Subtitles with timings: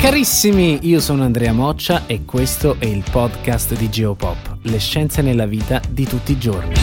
[0.00, 5.46] Carissimi, io sono Andrea Moccia e questo è il podcast di Geopop, le scienze nella
[5.46, 6.74] vita di tutti i giorni.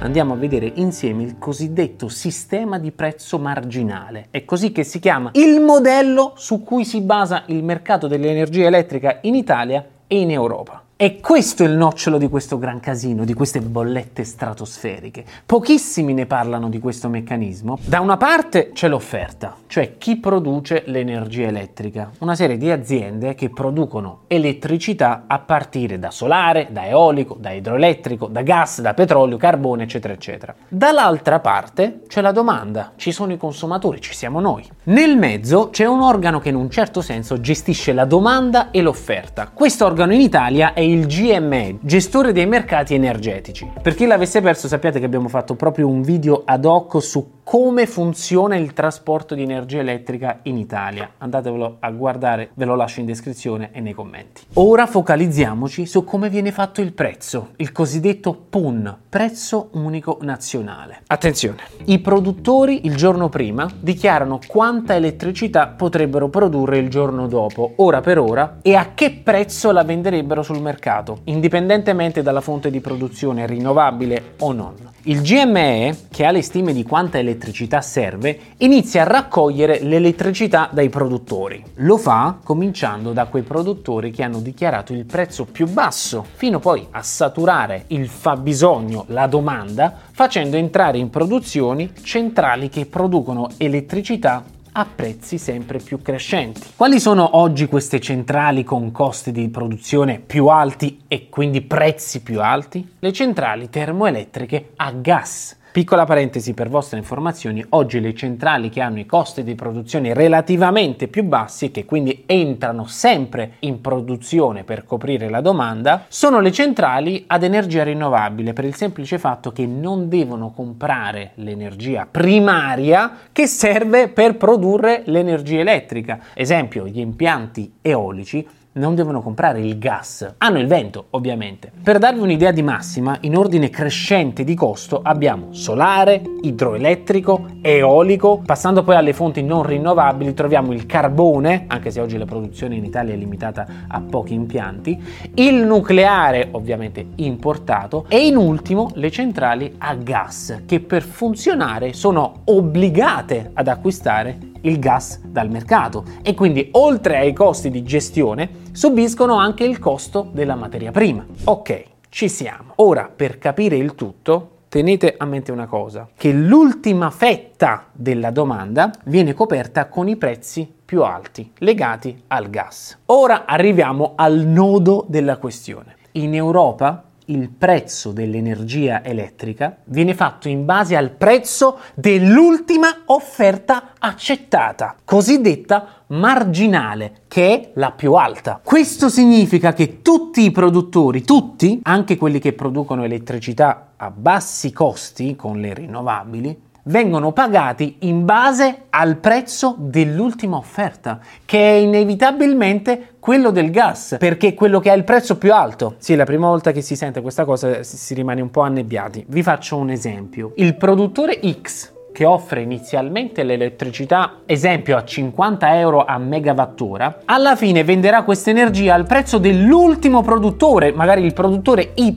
[0.00, 4.28] Andiamo a vedere insieme il cosiddetto sistema di prezzo marginale.
[4.30, 9.18] È così che si chiama il modello su cui si basa il mercato dell'energia elettrica
[9.22, 10.85] in Italia e in Europa.
[10.98, 15.26] E questo è il nocciolo di questo gran casino, di queste bollette stratosferiche.
[15.44, 17.76] Pochissimi ne parlano di questo meccanismo.
[17.84, 23.50] Da una parte c'è l'offerta, cioè chi produce l'energia elettrica, una serie di aziende che
[23.50, 29.82] producono elettricità a partire da solare, da eolico, da idroelettrico, da gas, da petrolio, carbone,
[29.82, 30.54] eccetera, eccetera.
[30.66, 34.66] Dall'altra parte c'è la domanda, ci sono i consumatori, ci siamo noi.
[34.84, 39.50] Nel mezzo c'è un organo che in un certo senso gestisce la domanda e l'offerta.
[39.52, 43.68] Questo organo in Italia è il GME, gestore dei mercati energetici.
[43.82, 47.86] Per chi l'avesse perso sappiate che abbiamo fatto proprio un video ad hoc su come
[47.86, 51.10] funziona il trasporto di energia elettrica in Italia.
[51.18, 54.42] Andatevelo a guardare, ve lo lascio in descrizione e nei commenti.
[54.54, 61.02] Ora focalizziamoci su come viene fatto il prezzo, il cosiddetto PUN, prezzo unico nazionale.
[61.06, 68.00] Attenzione, i produttori il giorno prima dichiarano quanta elettricità potrebbero produrre il giorno dopo, ora
[68.00, 73.46] per ora, e a che prezzo la venderebbero sul mercato, indipendentemente dalla fonte di produzione
[73.46, 74.74] rinnovabile o non.
[75.08, 77.34] Il GME, che ha le stime di quanta elettricità
[77.80, 81.62] serve, inizia a raccogliere l'elettricità dai produttori.
[81.76, 86.86] Lo fa cominciando da quei produttori che hanno dichiarato il prezzo più basso, fino poi
[86.90, 94.44] a saturare il fabbisogno, la domanda, facendo entrare in produzioni centrali che producono elettricità
[94.78, 96.60] a prezzi sempre più crescenti.
[96.76, 102.42] Quali sono oggi queste centrali con costi di produzione più alti e quindi prezzi più
[102.42, 102.86] alti?
[102.98, 105.56] Le centrali termoelettriche a gas.
[105.76, 111.06] Piccola parentesi per vostre informazioni, oggi le centrali che hanno i costi di produzione relativamente
[111.06, 117.24] più bassi che quindi entrano sempre in produzione per coprire la domanda, sono le centrali
[117.26, 124.08] ad energia rinnovabile per il semplice fatto che non devono comprare l'energia primaria che serve
[124.08, 126.20] per produrre l'energia elettrica.
[126.32, 131.70] Esempio, gli impianti eolici non devono comprare il gas, hanno il vento ovviamente.
[131.82, 138.82] Per darvi un'idea di massima, in ordine crescente di costo abbiamo solare, idroelettrico, eolico, passando
[138.82, 143.14] poi alle fonti non rinnovabili troviamo il carbone, anche se oggi la produzione in Italia
[143.14, 145.00] è limitata a pochi impianti,
[145.34, 148.04] il nucleare ovviamente importato.
[148.08, 154.78] E in ultimo le centrali a gas che per funzionare sono obbligate ad acquistare il
[154.78, 160.54] gas dal mercato e quindi oltre ai costi di gestione subiscono anche il costo della
[160.54, 161.24] materia prima.
[161.44, 162.72] Ok, ci siamo.
[162.76, 168.90] Ora per capire il tutto tenete a mente una cosa, che l'ultima fetta della domanda
[169.04, 172.98] viene coperta con i prezzi più alti legati al gas.
[173.06, 175.96] Ora arriviamo al nodo della questione.
[176.12, 184.96] In Europa il prezzo dell'energia elettrica viene fatto in base al prezzo dell'ultima offerta accettata,
[185.04, 188.60] cosiddetta marginale, che è la più alta.
[188.62, 195.34] Questo significa che tutti i produttori, tutti, anche quelli che producono elettricità a bassi costi
[195.34, 203.50] con le rinnovabili, vengono pagati in base al prezzo dell'ultima offerta, che è inevitabilmente quello
[203.50, 205.96] del gas, perché è quello che ha il prezzo più alto.
[205.98, 209.24] Sì, la prima volta che si sente questa cosa si rimane un po' annebbiati.
[209.28, 210.52] Vi faccio un esempio.
[210.56, 217.84] Il produttore X che offre inizialmente l'elettricità, esempio a 50 euro a megawattora, alla fine
[217.84, 222.16] venderà questa energia al prezzo dell'ultimo produttore, magari il produttore Y,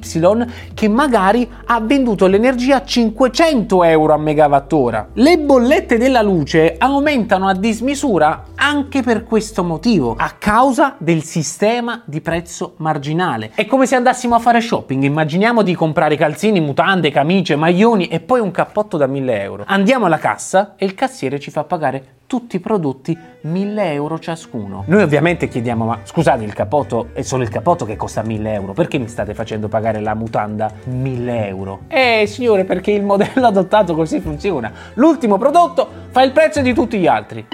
[0.74, 5.10] che magari ha venduto l'energia a 500 euro a megawattora.
[5.16, 12.04] Le bollette della luce aumentano a dismisura anche per questo motivo, a causa del sistema
[12.06, 13.52] di prezzo marginale.
[13.54, 18.22] È come se andassimo a fare shopping, immaginiamo di comprare calzini, mutande, camicie, maglioni e
[18.22, 19.64] poi un cappotto da 1000 euro.
[19.68, 24.20] Andiamo Andiamo alla cassa e il cassiere ci fa pagare tutti i prodotti 1000 euro
[24.20, 24.84] ciascuno.
[24.86, 28.74] Noi ovviamente chiediamo, ma scusate, il capotto è solo il capotto che costa 1000 euro,
[28.74, 31.80] perché mi state facendo pagare la mutanda 1000 euro?
[31.88, 34.72] Eh signore, perché il modello adottato così funziona.
[34.94, 37.48] L'ultimo prodotto fa il prezzo di tutti gli altri.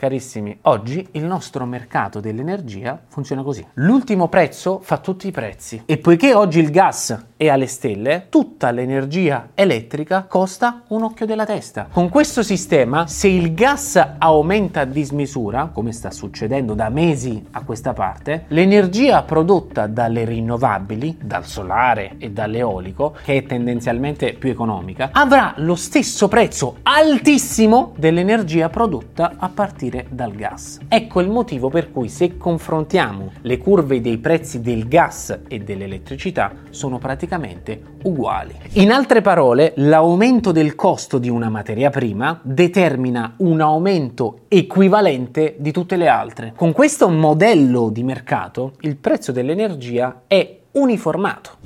[0.00, 3.62] Carissimi, oggi il nostro mercato dell'energia funziona così.
[3.74, 8.70] L'ultimo prezzo fa tutti i prezzi e poiché oggi il gas è alle stelle, tutta
[8.70, 11.86] l'energia elettrica costa un occhio della testa.
[11.92, 17.62] Con questo sistema, se il gas aumenta a dismisura, come sta succedendo da mesi a
[17.62, 25.10] questa parte, l'energia prodotta dalle rinnovabili, dal solare e dall'eolico, che è tendenzialmente più economica,
[25.12, 30.78] avrà lo stesso prezzo altissimo dell'energia prodotta a partire partire dal gas.
[30.88, 36.52] Ecco il motivo per cui se confrontiamo le curve dei prezzi del gas e dell'elettricità
[36.70, 38.54] sono praticamente uguali.
[38.74, 45.72] In altre parole, l'aumento del costo di una materia prima determina un aumento equivalente di
[45.72, 46.52] tutte le altre.
[46.54, 51.58] Con questo modello di mercato il prezzo dell'energia è uniformato.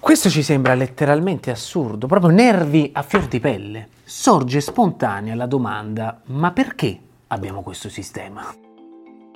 [0.00, 3.88] Questo ci sembra letteralmente assurdo, proprio nervi a fior di pelle.
[4.04, 6.98] Sorge spontanea la domanda, ma perché
[7.34, 8.63] abbiamo questo sistema.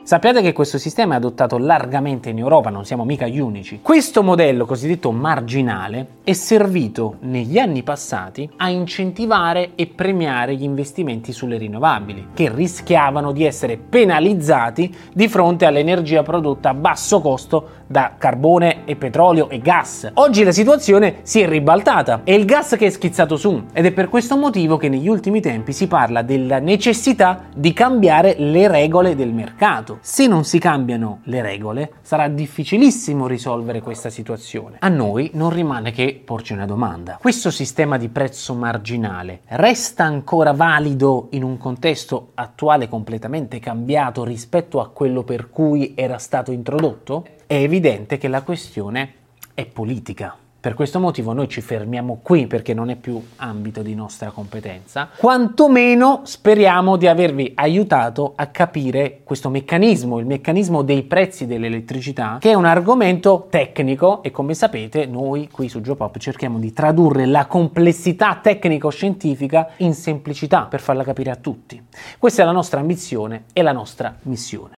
[0.08, 3.80] Sappiate che questo sistema è adottato largamente in Europa, non siamo mica gli unici.
[3.82, 11.30] Questo modello cosiddetto marginale è servito negli anni passati a incentivare e premiare gli investimenti
[11.30, 18.14] sulle rinnovabili, che rischiavano di essere penalizzati di fronte all'energia prodotta a basso costo da
[18.16, 20.10] carbone e petrolio e gas.
[20.14, 23.92] Oggi la situazione si è ribaltata, è il gas che è schizzato su ed è
[23.92, 29.14] per questo motivo che negli ultimi tempi si parla della necessità di cambiare le regole
[29.14, 29.97] del mercato.
[30.00, 34.76] Se non si cambiano le regole sarà difficilissimo risolvere questa situazione.
[34.80, 37.18] A noi non rimane che porci una domanda.
[37.20, 44.80] Questo sistema di prezzo marginale resta ancora valido in un contesto attuale completamente cambiato rispetto
[44.80, 47.24] a quello per cui era stato introdotto?
[47.48, 49.14] è evidente che la questione
[49.54, 50.36] è politica.
[50.60, 55.08] Per questo motivo noi ci fermiamo qui perché non è più ambito di nostra competenza.
[55.16, 62.50] Quantomeno speriamo di avervi aiutato a capire questo meccanismo, il meccanismo dei prezzi dell'elettricità, che
[62.50, 67.46] è un argomento tecnico e come sapete noi qui su Geopop cerchiamo di tradurre la
[67.46, 71.80] complessità tecnico-scientifica in semplicità per farla capire a tutti.
[72.18, 74.77] Questa è la nostra ambizione e la nostra missione.